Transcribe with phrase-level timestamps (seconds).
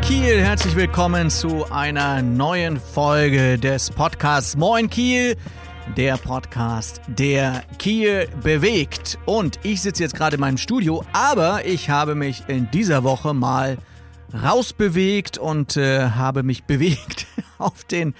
[0.00, 5.36] Kiel, herzlich willkommen zu einer neuen Folge des Podcasts Moin Kiel,
[5.98, 9.18] der Podcast, der Kiel bewegt.
[9.26, 13.34] Und ich sitze jetzt gerade in meinem Studio, aber ich habe mich in dieser Woche
[13.34, 13.76] mal
[14.32, 17.26] rausbewegt und äh, habe mich bewegt
[17.58, 18.14] auf den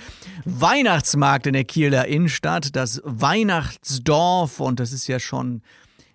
[0.44, 5.62] Weihnachtsmarkt in der Kieler Innenstadt, das Weihnachtsdorf und das ist ja schon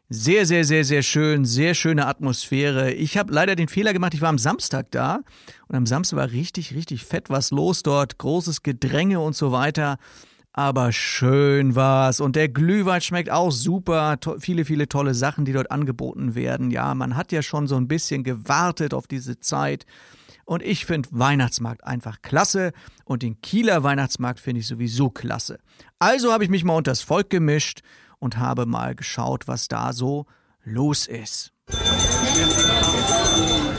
[0.09, 2.91] sehr, sehr, sehr, sehr schön, sehr schöne Atmosphäre.
[2.91, 5.20] Ich habe leider den Fehler gemacht, ich war am Samstag da
[5.67, 9.98] und am Samstag war richtig, richtig fett was los dort, großes Gedränge und so weiter.
[10.52, 14.19] Aber schön war's und der Glühwein schmeckt auch super.
[14.19, 16.72] To viele, viele tolle Sachen, die dort angeboten werden.
[16.72, 19.86] Ja, man hat ja schon so ein bisschen gewartet auf diese Zeit.
[20.44, 22.72] Und ich finde Weihnachtsmarkt einfach klasse
[23.06, 25.59] und den Kieler Weihnachtsmarkt finde ich sowieso klasse.
[26.00, 27.81] Also habe ich mich mal unter das Volk gemischt
[28.20, 30.25] und habe mal geschaut, was da so
[30.64, 31.52] los ist.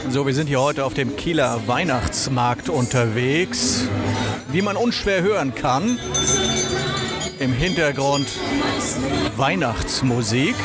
[0.09, 3.87] So, wir sind hier heute auf dem Kieler Weihnachtsmarkt unterwegs.
[4.51, 5.97] Wie man unschwer hören kann,
[7.39, 8.27] im Hintergrund
[9.37, 10.55] Weihnachtsmusik.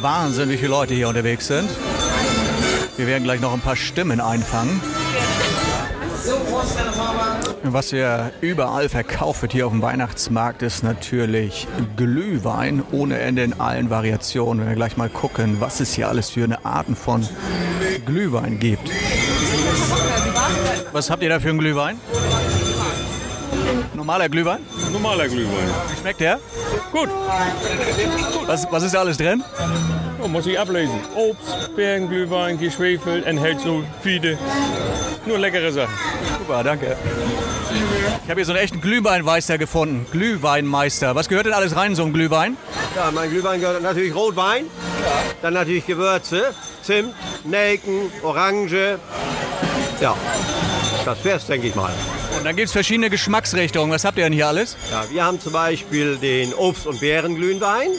[0.00, 1.68] Wahnsinn, wie viele Leute hier unterwegs sind.
[2.96, 4.80] Wir werden gleich noch ein paar Stimmen einfangen.
[7.62, 13.60] Was ja überall verkauft wird hier auf dem Weihnachtsmarkt ist natürlich Glühwein ohne Ende in
[13.60, 14.60] allen Variationen.
[14.60, 17.28] Wenn wir gleich mal gucken, was es hier alles für eine Arten von
[18.06, 18.90] Glühwein gibt.
[20.92, 22.00] Was habt ihr da für einen Glühwein?
[23.94, 24.60] Normaler Glühwein?
[24.92, 25.68] Normaler Glühwein.
[25.90, 26.40] Wie schmeckt der?
[26.90, 27.08] Gut.
[28.46, 29.44] Was, was ist da alles drin?
[30.22, 30.98] Oh, muss ich ablesen.
[31.14, 34.38] Obst, Beerenglühwein, geschwefelt, enthält Sulfide.
[35.26, 35.94] Nur leckere Sachen.
[36.40, 36.96] Super, danke.
[38.24, 40.06] Ich habe hier so einen echten Glühweinmeister gefunden.
[40.10, 41.14] Glühweinmeister.
[41.14, 42.56] Was gehört denn alles rein in so einen Glühwein?
[42.96, 44.64] Ja, mein Glühwein gehört natürlich Rotwein,
[45.42, 47.14] dann natürlich Gewürze, Zimt,
[47.44, 48.98] Nelken, Orange.
[50.00, 50.16] Ja,
[51.04, 51.92] das wär's, denke ich mal.
[52.38, 53.92] Und dann gibt es verschiedene Geschmacksrichtungen.
[53.92, 54.78] Was habt ihr denn hier alles?
[54.90, 57.90] Ja, wir haben zum Beispiel den Obst- und Beerenglühwein.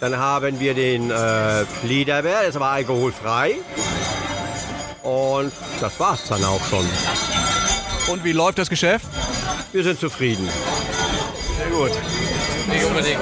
[0.00, 3.54] Dann haben wir den äh, Fliederbär, der ist aber alkoholfrei.
[5.02, 6.86] Und das war's dann auch schon.
[8.08, 9.06] Und wie läuft das Geschäft?
[9.72, 10.48] Wir sind zufrieden.
[11.56, 11.90] Sehr gut.
[12.68, 13.18] Nicht unbedingt.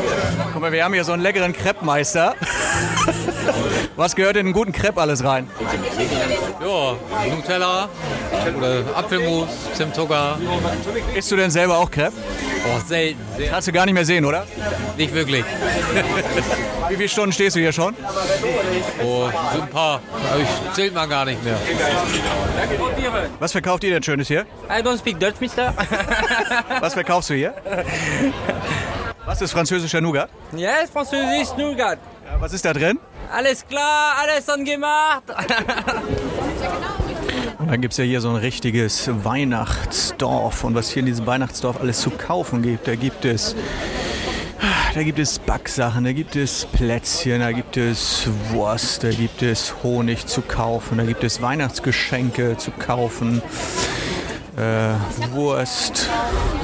[0.52, 2.34] Guck mal, wir haben hier so einen leckeren Crepe-Meister.
[3.96, 5.48] Was gehört in einen guten Crepe alles rein?
[6.60, 6.96] Ja,
[7.28, 7.88] Nutella
[8.56, 10.38] oder Apfelmus, Zimtzucker.
[11.14, 12.16] Isst du denn selber auch Crepe?
[12.66, 13.19] Oh, selten.
[13.37, 14.47] Sehr, Kannst du gar nicht mehr sehen, oder?
[14.97, 15.44] nicht wirklich.
[16.88, 17.94] Wie viele Stunden stehst du hier schon?
[19.03, 20.00] Oh, so ein paar.
[20.32, 21.56] Aber ich zählt man gar nicht mehr.
[23.38, 24.43] Was verkauft ihr denn Schönes hier?
[24.69, 25.72] I don't speak Dutch, mister.
[26.81, 27.54] Was verkaufst du hier?
[29.25, 30.28] Was ist französischer Nougat?
[30.56, 31.98] yes, Französisch, Nougat.
[32.27, 32.98] Ja, Was ist da drin?
[33.32, 35.22] Alles klar, alles schon gemacht.
[35.28, 35.37] Und
[37.70, 40.64] dann gibt es ja hier so ein richtiges Weihnachtsdorf.
[40.64, 43.54] Und was hier in diesem Weihnachtsdorf alles zu kaufen gibt, da gibt es.
[44.92, 49.72] Da gibt es Backsachen, da gibt es Plätzchen, da gibt es Wurst, da gibt es
[49.84, 53.41] Honig zu kaufen, da gibt es Weihnachtsgeschenke zu kaufen,
[54.56, 56.09] äh, Wurst,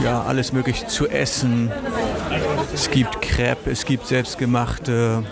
[0.03, 1.71] ja, alles mögliche zu essen.
[2.75, 5.23] Es gibt Crepe, es gibt selbstgemachte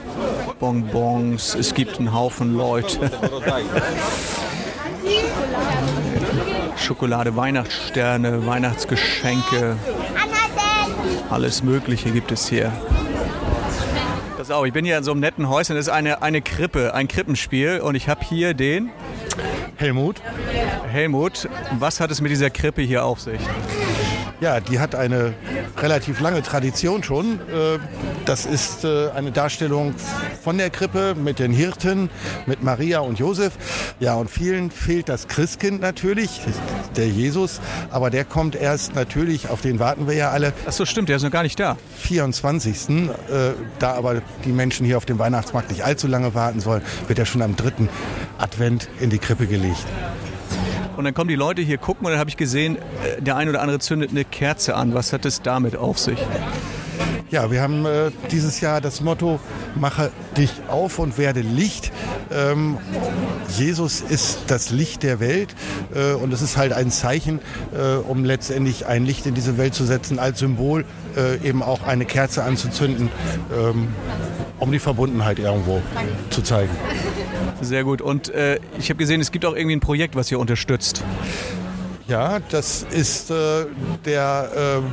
[0.61, 3.11] Bonbons, es gibt einen Haufen Leute.
[6.85, 9.77] Schokolade, Weihnachtssterne, Weihnachtsgeschenke.
[11.31, 12.71] Alles Mögliche gibt es hier.
[14.37, 15.77] Pass auf, ich bin hier in so einem netten Häuschen.
[15.77, 17.81] Das ist eine, eine Krippe, ein Krippenspiel.
[17.81, 18.91] Und ich habe hier den
[19.77, 20.21] Helmut.
[20.93, 21.49] Helmut.
[21.79, 23.41] Was hat es mit dieser Krippe hier auf sich?
[24.41, 25.33] Ja, die hat eine
[25.81, 27.41] relativ lange Tradition schon.
[27.49, 27.79] Äh,
[28.25, 29.95] Das ist äh, eine Darstellung
[30.43, 32.09] von der Krippe mit den Hirten,
[32.47, 33.53] mit Maria und Josef.
[34.01, 36.41] Ja, und vielen fehlt das Christkind natürlich,
[36.97, 37.61] der Jesus.
[37.91, 41.17] Aber der kommt erst natürlich, auf den warten wir ja alle, Ach so, stimmt, der
[41.17, 41.77] ist noch gar nicht da.
[41.99, 42.89] 24.
[42.89, 43.11] Äh,
[43.79, 47.27] Da aber die Menschen hier auf dem Weihnachtsmarkt nicht allzu lange warten sollen, wird er
[47.27, 47.89] schon am dritten
[48.39, 49.85] Advent in die Krippe gelegt.
[50.97, 53.49] Und dann kommen die Leute hier gucken und dann habe ich gesehen, äh, der ein
[53.49, 54.95] oder andere zündet eine Kerze an.
[54.95, 56.19] Was hat es damit auf sich?
[57.31, 59.41] Ja, wir haben äh, dieses Jahr das Motto,
[59.75, 61.91] mache dich auf und werde Licht.
[62.31, 62.79] Ähm,
[63.49, 65.55] Jesus ist das Licht der Welt
[65.95, 67.41] äh, und es ist halt ein Zeichen,
[67.73, 70.85] äh, um letztendlich ein Licht in diese Welt zu setzen, als Symbol
[71.17, 73.11] äh, eben auch eine Kerze anzuzünden,
[73.53, 73.89] ähm,
[74.59, 75.83] um die Verbundenheit irgendwo
[76.31, 76.71] zu zeigen.
[77.61, 78.01] Sehr gut.
[78.01, 81.03] Und äh, ich habe gesehen, es gibt auch irgendwie ein Projekt, was ihr unterstützt.
[82.07, 83.67] Ja, das ist äh,
[84.05, 84.85] der ähm,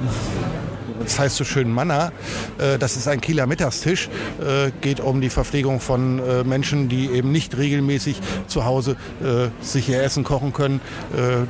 [1.03, 2.11] das heißt so schön Manna.
[2.57, 4.09] Äh, das ist ein Kieler Mittagstisch.
[4.39, 8.95] Äh, geht um die Verpflegung von äh, Menschen, die eben nicht regelmäßig zu Hause
[9.61, 10.81] sich ihr Essen kochen können,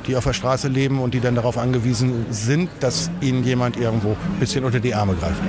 [0.06, 4.10] die auf der Straße leben und die dann darauf angewiesen sind, dass ihnen jemand irgendwo
[4.10, 5.40] ein bisschen unter die Arme greift.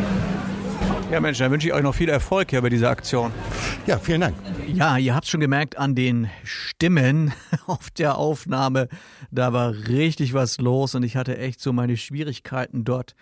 [1.12, 3.32] Ja, Mensch, dann wünsche ich euch noch viel Erfolg hier bei dieser Aktion.
[3.86, 4.36] Ja, vielen Dank.
[4.68, 7.34] Ja, ihr habt schon gemerkt an den Stimmen
[7.68, 8.88] auf der Aufnahme,
[9.30, 13.16] da war richtig was los und ich hatte echt so meine Schwierigkeiten dort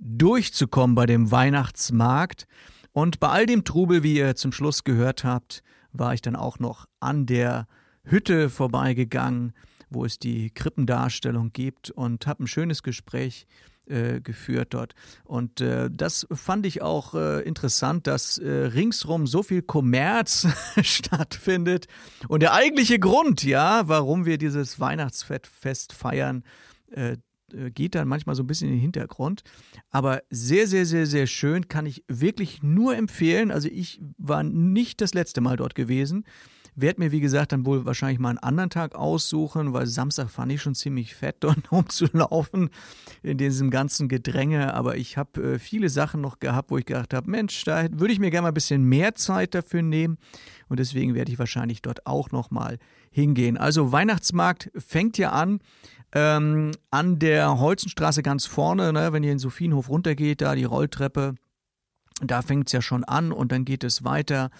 [0.00, 2.46] durchzukommen bei dem Weihnachtsmarkt.
[2.92, 5.62] Und bei all dem Trubel, wie ihr zum Schluss gehört habt,
[5.92, 7.66] war ich dann auch noch an der
[8.04, 9.52] Hütte vorbeigegangen,
[9.90, 13.46] wo es die Krippendarstellung gibt und habe ein schönes Gespräch
[13.88, 14.94] äh, geführt dort.
[15.24, 20.46] Und äh, das fand ich auch äh, interessant, dass äh, ringsrum so viel Kommerz
[20.82, 21.86] stattfindet.
[22.28, 26.44] Und der eigentliche Grund, ja, warum wir dieses Weihnachtsfest feiern,
[26.90, 27.16] äh,
[27.70, 29.42] geht dann manchmal so ein bisschen in den Hintergrund.
[29.90, 33.50] Aber sehr, sehr, sehr, sehr schön, kann ich wirklich nur empfehlen.
[33.50, 36.24] Also ich war nicht das letzte Mal dort gewesen.
[36.78, 40.52] Werde mir, wie gesagt, dann wohl wahrscheinlich mal einen anderen Tag aussuchen, weil Samstag fand
[40.52, 42.68] ich schon ziemlich fett, dort rumzulaufen
[43.22, 44.74] in diesem ganzen Gedränge.
[44.74, 48.12] Aber ich habe äh, viele Sachen noch gehabt, wo ich gedacht habe, Mensch, da würde
[48.12, 50.18] ich mir gerne mal ein bisschen mehr Zeit dafür nehmen.
[50.68, 52.78] Und deswegen werde ich wahrscheinlich dort auch noch mal
[53.10, 53.56] hingehen.
[53.56, 55.60] Also Weihnachtsmarkt fängt ja an.
[56.12, 61.34] Ähm, an der Holzenstraße ganz vorne, ne, wenn ihr in Sophienhof runtergeht, da die Rolltreppe,
[62.22, 64.50] da fängt es ja schon an und dann geht es weiter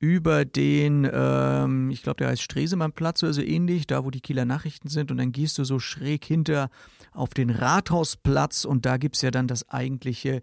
[0.00, 4.46] über den, ähm, ich glaube, der heißt Stresemannplatz oder so ähnlich, da wo die Kieler
[4.46, 6.70] Nachrichten sind und dann gehst du so schräg hinter
[7.12, 10.40] auf den Rathausplatz und da gibt es ja dann das eigentliche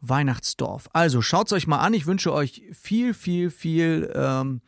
[0.00, 0.88] Weihnachtsdorf.
[0.92, 4.60] Also schaut es euch mal an, ich wünsche euch viel, viel, viel ähm,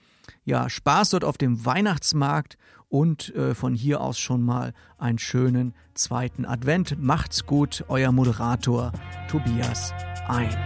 [0.44, 2.58] ja, Spaß dort auf dem Weihnachtsmarkt
[2.88, 6.96] und äh, von hier aus schon mal einen schönen zweiten Advent.
[7.02, 8.92] Macht's gut, euer Moderator
[9.28, 9.92] Tobias
[10.28, 10.56] ein.